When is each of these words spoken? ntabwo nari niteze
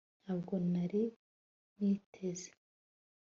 ntabwo 0.23 0.53
nari 0.71 1.01
niteze 1.77 2.49